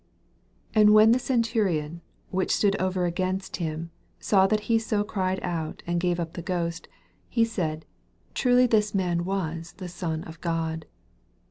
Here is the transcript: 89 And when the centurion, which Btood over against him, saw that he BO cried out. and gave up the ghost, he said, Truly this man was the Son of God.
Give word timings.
89 0.71 0.81
And 0.81 0.93
when 0.95 1.11
the 1.11 1.19
centurion, 1.19 2.01
which 2.31 2.53
Btood 2.55 2.75
over 2.81 3.05
against 3.05 3.57
him, 3.57 3.91
saw 4.19 4.47
that 4.47 4.61
he 4.61 4.79
BO 4.89 5.03
cried 5.03 5.39
out. 5.43 5.83
and 5.85 5.99
gave 5.99 6.19
up 6.19 6.33
the 6.33 6.41
ghost, 6.41 6.87
he 7.29 7.45
said, 7.45 7.85
Truly 8.33 8.65
this 8.65 8.95
man 8.95 9.25
was 9.25 9.73
the 9.73 9.87
Son 9.87 10.23
of 10.23 10.41
God. 10.41 10.87